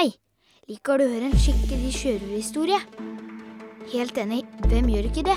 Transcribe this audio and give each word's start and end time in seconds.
Hei, 0.00 0.14
liker 0.64 0.96
du 0.96 1.02
å 1.04 1.08
høre 1.10 1.26
en 1.28 1.34
skikkelig 1.36 1.90
sjørøverhistorie? 1.92 2.78
Helt 3.90 4.20
enig, 4.22 4.38
hvem 4.70 4.86
gjør 4.88 5.08
ikke 5.10 5.24
det? 5.26 5.34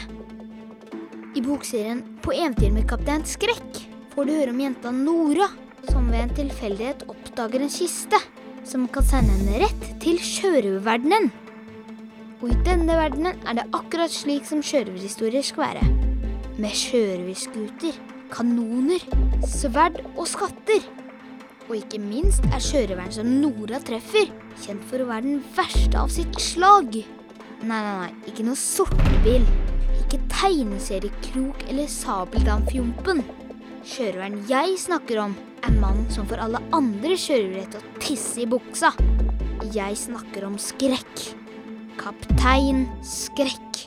I 1.36 1.44
bokserien 1.44 2.00
På 2.24 2.32
eventyr 2.32 2.72
med 2.72 2.88
kaptein 2.88 3.26
Skrekk 3.28 3.82
får 4.14 4.30
du 4.30 4.32
høre 4.32 4.54
om 4.54 4.62
jenta 4.64 4.94
Nora, 4.96 5.50
som 5.90 6.08
ved 6.08 6.22
en 6.22 6.34
tilfeldighet 6.40 7.04
oppdager 7.12 7.66
en 7.66 7.76
kiste 7.76 8.24
som 8.64 8.88
kan 8.88 9.04
sende 9.10 9.36
henne 9.36 9.66
rett 9.66 9.86
til 10.00 10.24
sjørøververdenen. 10.24 11.28
Og 12.40 12.48
i 12.54 12.60
denne 12.64 12.96
verdenen 13.02 13.44
er 13.44 13.60
det 13.60 13.70
akkurat 13.76 14.16
slik 14.16 14.48
som 14.48 14.64
sjørøverhistorier 14.64 15.44
skal 15.44 15.74
være. 15.74 15.88
Med 16.56 16.72
sjørøverskuter, 16.86 18.00
kanoner, 18.32 19.04
sverd 19.44 20.06
og 20.14 20.24
skatter. 20.38 20.88
Og 21.70 21.78
ikke 21.78 22.00
minst 22.04 22.44
er 22.52 22.64
sjørøveren 22.64 23.14
som 23.16 23.30
Nora 23.40 23.80
treffer, 23.86 24.32
kjent 24.64 24.84
for 24.90 25.04
å 25.04 25.08
være 25.08 25.28
den 25.30 25.44
verste 25.56 26.00
av 26.00 26.12
sitt 26.12 26.36
slag. 26.44 26.98
Nei, 27.64 27.80
nei, 27.80 27.94
nei, 28.02 28.10
ikke 28.28 28.44
noe 28.44 28.60
sortebil. 28.60 29.46
Ikke 30.02 30.20
tegneseriekrok 30.34 31.64
eller 31.72 31.88
sabeldamfjompen. 31.92 33.24
Sjørøveren 33.88 34.42
jeg 34.52 34.76
snakker 34.84 35.24
om, 35.24 35.38
er 35.64 35.80
mannen 35.80 36.10
som 36.12 36.28
får 36.28 36.44
alle 36.44 36.60
andre 36.76 37.16
sjørøvere 37.20 37.70
til 37.72 37.80
å 37.80 38.04
tisse 38.04 38.44
i 38.44 38.50
buksa. 38.50 38.92
Jeg 39.72 39.96
snakker 40.04 40.50
om 40.50 40.60
skrekk. 40.60 41.30
Kaptein 42.00 42.88
Skrekk. 43.06 43.86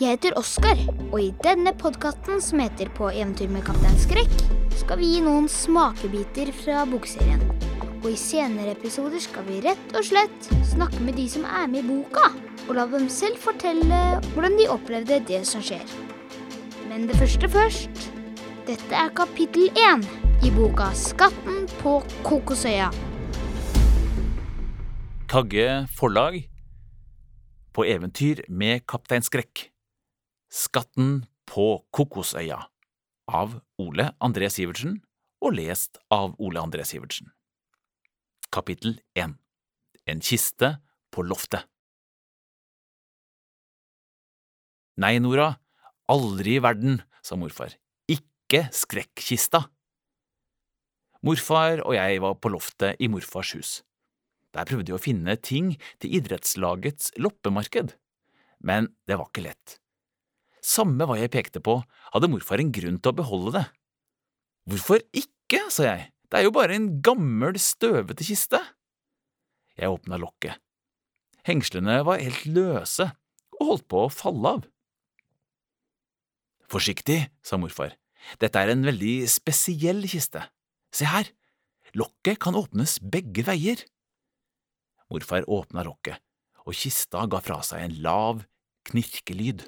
Jeg 0.00 0.16
heter 0.16 0.36
Oskar, 0.36 0.80
og 1.10 1.18
i 1.22 1.30
denne 1.44 1.72
podkasten 1.76 2.40
som 2.44 2.60
heter 2.60 2.88
På 2.96 3.08
eventyr 3.12 3.52
med 3.52 3.64
kaptein 3.66 3.96
Skrekk, 4.00 4.59
skal 4.80 5.00
vi 5.00 5.10
gi 5.12 5.20
noen 5.24 5.48
smakebiter 5.50 6.50
fra 6.56 6.84
bokserien. 6.88 7.42
Og 8.00 8.06
i 8.12 8.16
senere 8.18 8.72
episoder 8.72 9.20
skal 9.20 9.44
vi 9.48 9.58
rett 9.64 9.92
og 9.96 10.06
slett 10.06 10.48
snakke 10.70 11.02
med 11.04 11.18
de 11.20 11.26
som 11.28 11.44
er 11.44 11.66
med 11.68 11.82
i 11.84 11.88
boka, 11.90 12.30
og 12.66 12.72
la 12.78 12.86
dem 12.88 13.10
selv 13.12 13.36
fortelle 13.42 13.98
hvordan 14.32 14.56
de 14.56 14.68
opplevde 14.72 15.20
det 15.28 15.42
som 15.48 15.64
skjer. 15.64 15.84
Men 16.88 17.04
det 17.10 17.18
første 17.20 17.50
først. 17.52 18.08
Dette 18.68 18.94
er 18.94 19.12
kapittel 19.16 19.68
én 19.82 20.04
i 20.46 20.52
boka 20.54 20.88
Skatten 20.96 21.64
på 21.80 21.98
Kokosøya. 22.26 22.88
Kagge 25.30 25.68
forlag 25.98 26.40
på 27.74 27.86
eventyr 27.86 28.44
med 28.48 28.86
Kaptein 28.90 29.26
Skrekk. 29.26 29.68
Skatten 30.50 31.24
på 31.50 31.72
Kokosøya 31.94 32.69
av 33.30 33.60
Ole 33.80 34.10
André 34.22 34.50
Sivertsen 34.52 34.98
og 35.40 35.54
lest 35.56 36.00
av 36.12 36.34
Ole 36.42 36.60
André 36.60 36.84
Sivertsen. 36.86 37.30
Kapittel 38.50 38.98
1 39.14 39.36
En 40.10 40.22
kiste 40.24 40.74
på 41.14 41.22
loftet 41.22 41.66
Nei, 45.00 45.14
Nora, 45.22 45.54
aldri 46.12 46.58
i 46.58 46.60
verden, 46.60 46.98
sa 47.24 47.38
morfar. 47.40 47.72
Ikke 48.10 48.66
skrekkista. 48.74 49.62
Morfar 51.24 51.80
og 51.86 51.94
jeg 51.96 52.20
var 52.20 52.36
på 52.36 52.50
loftet 52.52 53.00
i 53.00 53.08
morfars 53.08 53.54
hus. 53.56 53.70
Der 54.52 54.66
prøvde 54.68 54.90
vi 54.90 54.98
å 54.98 55.00
finne 55.00 55.38
ting 55.40 55.72
til 56.02 56.18
idrettslagets 56.18 57.14
loppemarked, 57.22 57.94
men 58.60 58.90
det 59.08 59.16
var 59.16 59.30
ikke 59.30 59.46
lett. 59.46 59.78
Samme 60.70 61.06
hva 61.08 61.16
jeg 61.18 61.32
pekte 61.34 61.62
på, 61.64 61.80
hadde 62.14 62.30
morfar 62.30 62.62
en 62.62 62.70
grunn 62.74 62.98
til 63.02 63.10
å 63.10 63.18
beholde 63.18 63.54
det. 63.58 63.66
Hvorfor 64.70 65.02
ikke, 65.16 65.64
sa 65.72 65.86
jeg, 65.88 66.10
det 66.30 66.38
er 66.38 66.46
jo 66.46 66.54
bare 66.54 66.76
en 66.76 66.90
gammel, 67.02 67.58
støvete 67.58 68.26
kiste. 68.26 68.60
Jeg 69.74 69.90
åpna 69.90 70.20
lokket. 70.20 70.60
Hengslene 71.48 72.02
var 72.06 72.20
helt 72.22 72.44
løse 72.46 73.08
og 73.58 73.72
holdt 73.72 73.88
på 73.90 74.04
å 74.04 74.12
falle 74.12 74.52
av. 74.58 74.68
Forsiktig, 76.70 77.24
sa 77.42 77.58
morfar, 77.58 77.96
dette 78.38 78.60
er 78.60 78.70
en 78.70 78.86
veldig 78.86 79.14
spesiell 79.32 80.04
kiste. 80.06 80.44
Se 80.94 81.08
her, 81.08 81.32
lokket 81.98 82.38
kan 82.44 82.54
åpnes 82.58 82.98
begge 83.02 83.42
veier. 83.48 83.82
Morfar 85.10 85.48
åpna 85.50 85.82
lokket, 85.86 86.20
og 86.62 86.76
kista 86.78 87.24
ga 87.26 87.40
fra 87.42 87.58
seg 87.66 87.88
en 87.88 87.98
lav 88.04 88.44
knirkelyd. 88.86 89.66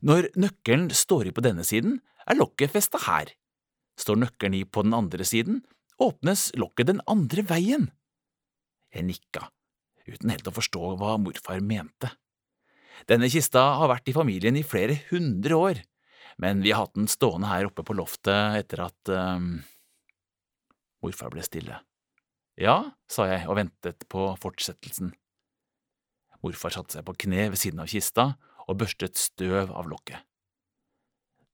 Når 0.00 0.30
nøkkelen 0.40 0.88
står 0.96 1.28
i 1.28 1.34
på 1.36 1.44
denne 1.44 1.64
siden, 1.66 1.98
er 2.24 2.38
lokket 2.38 2.72
festa 2.72 3.00
her. 3.04 3.32
Står 4.00 4.16
nøkkelen 4.22 4.56
i 4.56 4.64
på 4.64 4.84
den 4.86 4.96
andre 4.96 5.26
siden, 5.28 5.60
åpnes 6.00 6.48
lokket 6.56 6.88
den 6.88 7.02
andre 7.10 7.44
veien. 7.44 7.90
Jeg 8.94 9.06
nikka, 9.06 9.50
uten 10.08 10.32
helt 10.32 10.48
å 10.48 10.56
forstå 10.56 10.94
hva 11.00 11.18
morfar 11.20 11.60
mente. 11.60 12.10
Denne 13.08 13.28
kista 13.32 13.62
har 13.80 13.92
vært 13.92 14.08
i 14.10 14.16
familien 14.16 14.56
i 14.56 14.64
flere 14.66 14.96
hundre 15.10 15.56
år, 15.56 15.82
men 16.40 16.64
vi 16.64 16.72
har 16.72 16.86
hatt 16.86 16.96
den 16.96 17.08
stående 17.10 17.50
her 17.50 17.68
oppe 17.68 17.84
på 17.84 17.96
loftet 17.96 18.60
etter 18.60 18.86
at 18.88 19.12
um... 19.12 19.60
Morfar 21.00 21.30
ble 21.32 21.40
stille. 21.44 21.78
Ja, 22.60 22.92
sa 23.08 23.24
jeg 23.30 23.46
og 23.48 23.56
ventet 23.56 24.04
på 24.12 24.26
fortsettelsen. 24.40 25.14
Morfar 26.44 26.74
satte 26.74 26.98
seg 26.98 27.06
på 27.06 27.14
kne 27.24 27.46
ved 27.52 27.60
siden 27.60 27.80
av 27.80 27.88
kista 27.88 28.26
og 28.70 28.78
børstet 28.78 29.18
støv 29.18 29.72
av 29.74 29.88
lokket. 29.90 30.22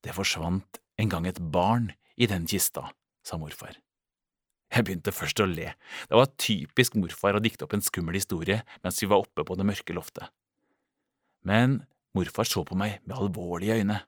Det 0.05 0.13
forsvant 0.13 0.79
en 1.01 1.09
gang 1.09 1.25
et 1.27 1.41
barn 1.41 1.91
i 2.17 2.29
den 2.29 2.45
kista, 2.49 2.91
sa 3.25 3.39
morfar. 3.41 3.75
Jeg 4.73 4.83
begynte 4.83 5.13
først 5.15 5.39
å 5.41 5.47
le, 5.47 5.71
det 6.09 6.17
var 6.19 6.33
typisk 6.37 6.97
morfar 6.99 7.37
å 7.37 7.43
dikte 7.43 7.65
opp 7.65 7.73
en 7.77 7.85
skummel 7.85 8.17
historie 8.19 8.59
mens 8.83 8.99
vi 9.01 9.09
var 9.09 9.23
oppe 9.23 9.45
på 9.47 9.55
det 9.57 9.65
mørke 9.67 9.95
loftet. 9.95 10.27
Men 11.47 11.81
morfar 12.17 12.49
så 12.49 12.65
på 12.67 12.75
meg 12.77 12.99
med 13.07 13.15
alvorlige 13.17 13.79
øyne. 13.79 14.01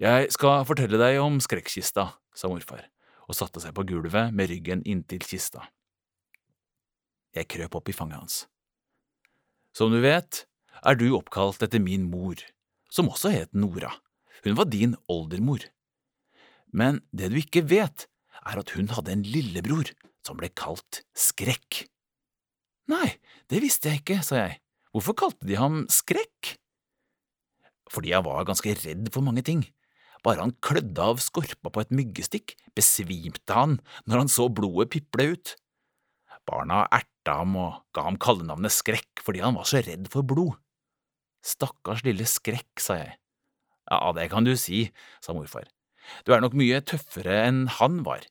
Jeg 0.00 0.30
skal 0.32 0.64
fortelle 0.64 1.00
deg 1.00 1.18
om 1.20 1.40
skrekkkista, 1.42 2.06
sa 2.32 2.48
morfar 2.48 2.86
og 3.30 3.36
satte 3.36 3.62
seg 3.62 3.74
på 3.76 3.84
gulvet 3.86 4.32
med 4.34 4.48
ryggen 4.50 4.80
inntil 4.88 5.22
kista. 5.22 5.66
Jeg 7.36 7.46
krøp 7.50 7.76
opp 7.78 7.90
i 7.90 7.94
fanget 7.94 8.18
hans. 8.18 8.38
Som 9.76 9.92
du 9.94 10.00
vet, 10.02 10.46
er 10.84 10.96
du 10.98 11.10
oppkalt 11.16 11.62
etter 11.64 11.82
min 11.82 12.08
mor, 12.10 12.40
som 12.92 13.10
også 13.10 13.32
het 13.34 13.52
Nora. 13.54 13.92
Hun 14.44 14.56
var 14.56 14.70
din 14.72 14.96
oldermor. 15.10 15.66
Men 16.72 17.02
det 17.12 17.30
du 17.32 17.38
ikke 17.40 17.66
vet, 17.68 18.06
er 18.46 18.60
at 18.62 18.72
hun 18.76 18.88
hadde 18.94 19.12
en 19.12 19.26
lillebror 19.26 19.92
som 20.26 20.38
ble 20.40 20.48
kalt 20.56 21.02
Skrekk. 21.16 21.84
Nei, 22.90 23.18
det 23.52 23.60
visste 23.62 23.90
jeg 23.90 24.02
ikke, 24.02 24.20
sa 24.26 24.46
jeg. 24.46 24.60
Hvorfor 24.94 25.16
kalte 25.18 25.46
de 25.46 25.58
ham 25.60 25.84
Skrekk? 25.92 26.56
Fordi 27.90 28.12
jeg 28.14 28.24
var 28.26 28.46
ganske 28.48 28.74
redd 28.84 29.10
for 29.14 29.26
mange 29.26 29.44
ting. 29.46 29.64
Bare 30.24 30.44
han 30.44 30.54
klødde 30.62 31.00
av 31.00 31.20
skorpa 31.22 31.72
på 31.72 31.82
et 31.82 31.94
myggestikk, 31.94 32.54
besvimte 32.76 33.56
han 33.56 33.78
når 34.06 34.24
han 34.24 34.32
så 34.32 34.48
blodet 34.52 34.90
piple 34.92 35.30
ut. 35.34 35.54
Barna 36.48 36.84
erta 36.94 37.40
ham 37.40 37.56
og 37.60 37.80
ga 37.94 38.06
ham 38.06 38.18
kallenavnet 38.20 38.74
Skrekk 38.74 39.22
fordi 39.24 39.42
han 39.44 39.56
var 39.58 39.68
så 39.68 39.82
redd 39.84 40.08
for 40.12 40.26
blod. 40.26 40.56
Stakkars 41.46 42.04
lille 42.06 42.26
Skrekk, 42.28 42.72
sa 42.80 42.98
jeg. 43.00 43.16
Ja, 43.90 44.12
det 44.16 44.28
kan 44.32 44.46
du 44.46 44.52
si, 44.58 44.88
sa 45.24 45.34
morfar. 45.34 45.66
Du 46.24 46.32
er 46.34 46.42
nok 46.42 46.56
mye 46.58 46.80
tøffere 46.86 47.42
enn 47.46 47.64
han 47.78 48.00
var, 48.06 48.22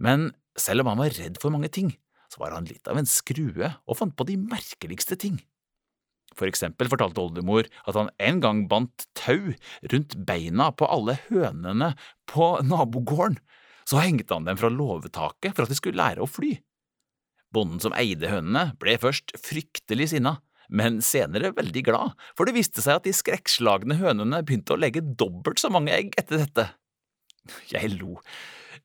men 0.00 0.32
selv 0.58 0.84
om 0.84 0.92
han 0.92 1.02
var 1.02 1.16
redd 1.18 1.40
for 1.42 1.54
mange 1.54 1.70
ting, 1.72 1.92
så 2.30 2.42
var 2.42 2.54
han 2.56 2.68
litt 2.68 2.86
av 2.90 2.98
en 2.98 3.08
skrue 3.08 3.74
og 3.84 3.98
fant 3.98 4.14
på 4.16 4.26
de 4.28 4.38
merkeligste 4.40 5.18
ting. 5.20 5.40
For 6.34 6.50
eksempel 6.50 6.90
fortalte 6.90 7.22
oldemor 7.22 7.68
at 7.86 7.98
han 7.98 8.10
en 8.22 8.40
gang 8.42 8.62
bandt 8.70 9.06
tau 9.18 9.54
rundt 9.92 10.16
beina 10.26 10.70
på 10.74 10.88
alle 10.90 11.18
hønene 11.28 11.92
på 12.30 12.56
nabogården, 12.66 13.38
så 13.86 14.00
hengte 14.00 14.34
han 14.34 14.48
dem 14.48 14.58
fra 14.58 14.72
låvetaket 14.72 15.54
for 15.54 15.66
at 15.66 15.70
de 15.70 15.78
skulle 15.78 16.00
lære 16.00 16.24
å 16.24 16.30
fly. 16.30 16.56
Bonden 17.54 17.82
som 17.82 17.94
eide 17.96 18.30
hønene, 18.30 18.72
ble 18.82 18.96
først 19.00 19.34
fryktelig 19.40 20.10
sinna, 20.12 20.38
men 20.68 21.00
senere 21.04 21.52
veldig 21.54 21.84
glad, 21.86 22.14
for 22.34 22.48
det 22.48 22.56
viste 22.56 22.82
seg 22.82 22.98
at 22.98 23.06
de 23.06 23.14
skrekkslagne 23.14 23.98
hønene 24.00 24.40
begynte 24.46 24.74
å 24.74 24.80
legge 24.80 25.04
dobbelt 25.04 25.60
så 25.62 25.70
mange 25.72 25.94
egg 25.94 26.14
etter 26.20 26.40
dette. 26.40 26.68
Jeg 27.70 27.94
lo. 27.98 28.18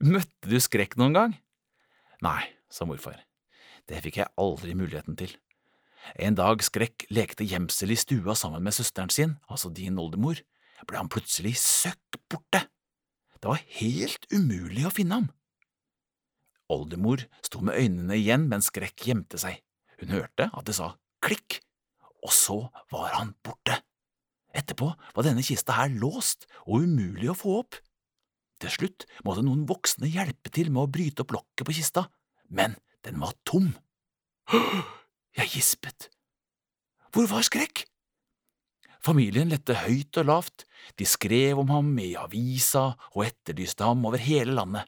Møtte 0.03 0.51
du 0.51 0.59
skrekk 0.61 0.97
noen 0.99 1.15
gang? 1.15 1.37
Nei, 2.23 2.41
sa 2.71 2.85
morfar, 2.87 3.21
det 3.87 4.03
fikk 4.03 4.19
jeg 4.21 4.33
aldri 4.39 4.75
muligheten 4.77 5.17
til. 5.19 5.31
En 6.19 6.35
dag 6.37 6.61
Skrekk 6.63 7.05
lekte 7.13 7.47
gjemsel 7.47 7.93
i 7.93 7.99
stua 7.99 8.35
sammen 8.37 8.63
med 8.65 8.75
søsteren 8.75 9.11
sin, 9.13 9.35
altså 9.51 9.71
din 9.73 9.99
oldemor, 9.99 10.39
ble 10.87 10.99
han 10.99 11.11
plutselig 11.11 11.57
søkk 11.59 12.19
borte. 12.31 12.63
Det 13.39 13.47
var 13.47 13.61
helt 13.79 14.25
umulig 14.33 14.85
å 14.87 14.93
finne 14.93 15.19
ham. 15.21 15.27
Oldemor 16.69 17.23
sto 17.45 17.61
med 17.65 17.79
øynene 17.81 18.17
igjen 18.19 18.47
mens 18.49 18.69
Skrekk 18.69 19.07
gjemte 19.09 19.39
seg. 19.41 19.57
Hun 19.99 20.13
hørte 20.13 20.49
at 20.53 20.67
det 20.67 20.77
sa 20.77 20.93
klikk, 21.25 21.59
og 22.23 22.33
så 22.35 22.59
var 22.91 23.15
han 23.17 23.33
borte. 23.43 23.81
Etterpå 24.55 24.91
var 25.15 25.25
denne 25.25 25.43
kista 25.45 25.75
her 25.77 25.91
låst 25.91 26.47
og 26.65 26.85
umulig 26.85 27.29
å 27.31 27.37
få 27.37 27.59
opp. 27.63 27.79
Til 28.59 28.73
slutt 28.73 29.05
måtte 29.25 29.43
noen 29.45 29.65
voksne 29.69 30.09
hjelpe 30.11 30.51
til 30.53 30.71
med 30.73 30.85
å 30.85 30.91
bryte 30.91 31.23
opp 31.23 31.35
lokket 31.37 31.67
på 31.67 31.79
kista, 31.79 32.07
men 32.49 32.77
Den 32.99 33.21
var 33.21 33.31
tom. 33.47 33.69
Jeg 35.39 35.47
gispet. 35.53 36.09
Hvor 37.15 37.29
var 37.31 37.45
Skrekk? 37.47 37.85
Familien 38.99 39.47
lette 39.47 39.77
høyt 39.85 40.19
og 40.19 40.27
lavt, 40.27 40.65
de 40.99 41.07
skrev 41.07 41.61
om 41.61 41.71
ham 41.71 41.93
i 42.03 42.09
avisa 42.19 42.97
og 43.13 43.23
etterlyste 43.23 43.87
ham 43.87 44.03
over 44.09 44.19
hele 44.19 44.57
landet, 44.57 44.83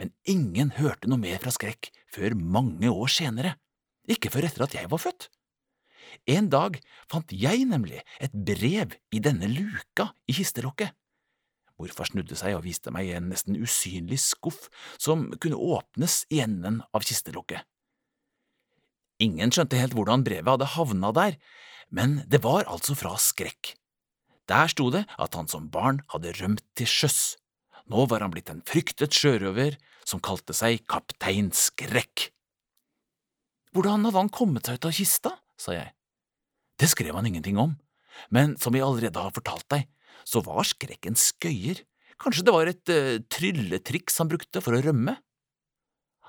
men 0.00 0.14
ingen 0.24 0.72
hørte 0.78 1.10
noe 1.10 1.20
mer 1.20 1.38
fra 1.42 1.52
Skrekk 1.52 1.90
før 2.10 2.34
mange 2.38 2.88
år 2.88 3.12
senere, 3.12 3.58
ikke 4.08 4.32
før 4.32 4.48
etter 4.48 4.64
at 4.64 4.76
jeg 4.78 4.88
var 4.90 5.02
født. 5.02 5.28
En 6.30 6.48
dag 6.50 6.78
fant 7.10 7.32
jeg 7.36 7.66
nemlig 7.68 8.00
et 8.18 8.32
brev 8.32 8.96
i 9.14 9.20
denne 9.22 9.50
luka 9.52 10.10
i 10.26 10.34
kistelokket. 10.34 10.96
Morfar 11.80 12.10
snudde 12.10 12.36
seg 12.36 12.56
og 12.56 12.64
viste 12.66 12.92
meg 12.92 13.08
en 13.14 13.30
nesten 13.32 13.56
usynlig 13.56 14.18
skuff 14.20 14.66
som 15.00 15.30
kunne 15.40 15.56
åpnes 15.56 16.24
i 16.32 16.42
enden 16.44 16.82
av 16.92 17.06
kistelokket. 17.06 17.62
Ingen 19.20 19.52
skjønte 19.52 19.80
helt 19.80 19.96
hvordan 19.96 20.24
brevet 20.24 20.48
hadde 20.48 20.72
havna 20.74 21.12
der, 21.16 21.36
men 21.92 22.20
det 22.28 22.42
var 22.44 22.68
altså 22.68 22.96
fra 22.96 23.14
Skrekk. 23.20 23.74
Der 24.48 24.70
sto 24.72 24.88
det 24.92 25.04
at 25.20 25.36
han 25.36 25.48
som 25.48 25.68
barn 25.72 26.00
hadde 26.12 26.34
rømt 26.40 26.64
til 26.76 26.88
sjøs. 26.88 27.39
Nå 27.90 28.04
var 28.06 28.22
han 28.22 28.30
blitt 28.30 28.50
en 28.52 28.62
fryktet 28.62 29.16
sjørøver 29.16 29.74
som 30.06 30.22
kalte 30.22 30.54
seg 30.54 30.84
Kaptein 30.90 31.48
Skrekk. 31.54 32.28
Hvordan 33.74 34.06
hadde 34.06 34.20
han 34.20 34.30
kommet 34.30 34.66
seg 34.66 34.78
ut 34.78 34.86
av 34.86 34.94
kista? 34.94 35.32
sa 35.60 35.74
jeg. 35.74 35.90
Det 36.80 36.88
skrev 36.88 37.16
han 37.18 37.26
ingenting 37.28 37.58
om, 37.60 37.74
men 38.32 38.54
som 38.62 38.76
jeg 38.76 38.86
allerede 38.86 39.20
har 39.20 39.34
fortalt 39.34 39.66
deg, 39.74 39.88
så 40.24 40.40
var 40.46 40.64
Skrekk 40.68 41.10
en 41.10 41.18
skøyer, 41.18 41.82
kanskje 42.22 42.44
det 42.46 42.54
var 42.54 42.70
et 42.70 42.92
uh, 42.94 43.18
trylletriks 43.32 44.20
han 44.22 44.30
brukte 44.30 44.62
for 44.62 44.76
å 44.76 44.82
rømme? 44.86 45.16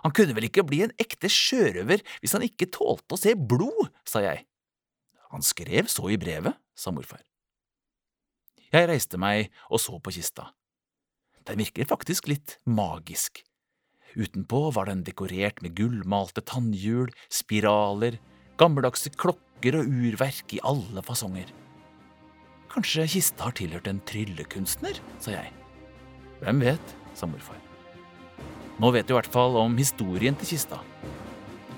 Han 0.01 0.15
kunne 0.17 0.33
vel 0.33 0.47
ikke 0.49 0.65
bli 0.65 0.81
en 0.87 0.95
ekte 1.01 1.29
sjørøver 1.29 2.01
hvis 2.23 2.33
han 2.33 2.45
ikke 2.47 2.71
tålte 2.73 3.15
å 3.15 3.21
se 3.21 3.35
blod, 3.37 3.91
sa 4.01 4.23
jeg. 4.25 4.47
Han 5.29 5.45
skrev 5.45 5.91
så 5.93 6.09
i 6.09 6.17
brevet, 6.19 6.57
sa 6.73 6.89
morfar. 6.91 7.21
Jeg 8.71 8.89
reiste 8.89 9.19
meg 9.21 9.53
og 9.69 9.83
så 9.83 9.99
på 10.01 10.15
kista. 10.15 10.49
Den 11.49 11.61
virker 11.61 11.89
faktisk 11.89 12.29
litt 12.29 12.57
magisk. 12.69 13.41
Utenpå 14.13 14.67
var 14.75 14.89
den 14.89 15.05
dekorert 15.07 15.61
med 15.63 15.75
gullmalte 15.77 16.43
tannhjul, 16.43 17.11
spiraler, 17.31 18.19
gammeldagse 18.59 19.13
klokker 19.15 19.79
og 19.79 19.87
urverk 19.87 20.53
i 20.57 20.61
alle 20.67 21.03
fasonger. 21.05 21.49
Kanskje 22.71 23.07
kista 23.15 23.49
har 23.49 23.55
tilhørt 23.57 23.87
en 23.91 24.03
tryllekunstner, 24.07 24.99
sa 25.19 25.33
jeg. 25.33 25.51
Hvem 26.41 26.61
vet, 26.63 26.95
sa 27.17 27.27
morfar. 27.27 27.59
Nå 28.81 28.91
vet 28.95 29.07
du 29.07 29.13
i 29.13 29.17
hvert 29.17 29.33
fall 29.33 29.57
om 29.59 29.75
historien 29.79 30.37
til 30.39 30.53
kista. 30.53 30.79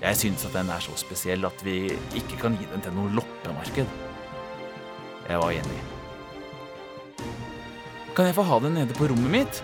Jeg 0.04 0.19
syns 0.19 0.45
at 0.48 0.56
den 0.57 0.69
er 0.74 0.83
så 0.83 0.94
spesiell 1.00 1.48
at 1.48 1.65
vi 1.65 1.88
ikke 2.19 2.38
kan 2.42 2.57
gi 2.60 2.68
den 2.74 2.83
til 2.83 2.95
noe 2.95 3.12
loppemarked. 3.15 4.00
Jeg 5.30 5.39
var 5.39 5.56
enig. 5.56 5.83
Kan 8.13 8.27
jeg 8.30 8.36
få 8.38 8.44
ha 8.45 8.60
den 8.62 8.75
nede 8.77 8.94
på 8.94 9.07
rommet 9.10 9.31
mitt? 9.33 9.60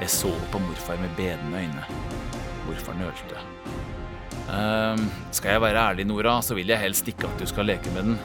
Jeg 0.00 0.10
så 0.10 0.30
på 0.50 0.58
morfar 0.58 0.98
med 0.98 1.12
bedende 1.14 1.60
øyne. 1.62 1.84
Morfar 2.66 2.96
nølte. 2.98 3.42
Um, 4.50 5.04
skal 5.30 5.54
jeg 5.54 5.62
være 5.62 5.84
ærlig, 5.90 6.06
Nora, 6.10 6.40
så 6.42 6.56
vil 6.58 6.68
jeg 6.68 6.82
helst 6.82 7.06
ikke 7.08 7.28
at 7.30 7.38
du 7.38 7.46
skal 7.46 7.70
leke 7.70 7.92
med 7.94 8.10
den. 8.10 8.18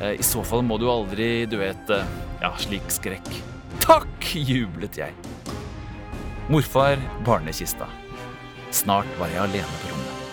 Uh, 0.00 0.12
I 0.12 0.22
så 0.22 0.44
fall 0.44 0.60
må 0.62 0.76
du 0.76 0.90
aldri, 0.92 1.46
du 1.48 1.56
vet, 1.62 1.88
uh, 1.88 2.04
ja, 2.42 2.52
slik 2.60 2.92
skrekk. 2.92 3.32
Takk! 3.80 4.12
jublet 4.36 4.98
jeg. 4.98 5.14
Morfar 6.52 7.00
barnekista. 7.24 7.88
Snart 8.74 9.08
var 9.20 9.32
jeg 9.32 9.40
alene 9.40 9.80
på 9.80 9.94
rommet. 9.94 10.24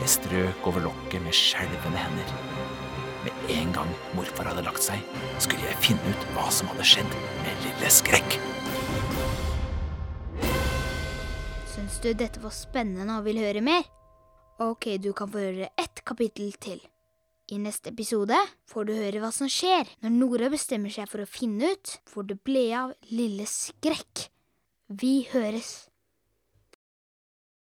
Jeg 0.00 0.12
strøk 0.16 0.68
over 0.70 0.88
lokket 0.88 1.20
med 1.26 1.36
skjelvende 1.36 2.00
hender. 2.00 2.63
Med 3.24 3.50
en 3.56 3.70
gang 3.72 3.88
morfar 4.12 4.50
hadde 4.50 4.66
lagt 4.66 4.84
seg, 4.84 5.00
skulle 5.40 5.64
jeg 5.64 5.80
finne 5.80 6.10
ut 6.12 6.24
hva 6.34 6.50
som 6.52 6.68
hadde 6.68 6.84
skjedd 6.84 7.14
med 7.40 7.62
lille 7.64 7.92
Skrekk. 7.92 8.36
Syns 11.72 11.96
du 12.04 12.10
dette 12.12 12.42
var 12.42 12.52
spennende 12.52 13.16
og 13.16 13.24
vil 13.24 13.40
høre 13.40 13.62
mer? 13.64 13.86
Ok, 14.60 14.98
du 15.00 15.14
kan 15.16 15.32
få 15.32 15.40
høre 15.40 15.70
ett 15.80 16.04
kapittel 16.04 16.52
til. 16.60 16.82
I 17.48 17.56
neste 17.60 17.94
episode 17.94 18.36
får 18.68 18.90
du 18.90 18.92
høre 18.96 19.24
hva 19.24 19.32
som 19.32 19.48
skjer 19.48 19.88
når 20.04 20.14
Nora 20.18 20.52
bestemmer 20.52 20.92
seg 20.92 21.08
for 21.08 21.24
å 21.24 21.28
finne 21.28 21.72
ut 21.72 21.96
hvor 22.12 22.28
det 22.28 22.38
ble 22.44 22.68
av 22.76 22.92
lille 23.08 23.48
Skrekk. 23.48 24.28
Vi 24.92 25.22
høres. 25.32 25.88